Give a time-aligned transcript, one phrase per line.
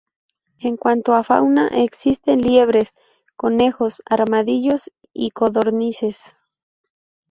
[0.61, 2.95] En cuanto a fauna existen liebres,
[3.35, 6.35] conejos, armadillos y codornices.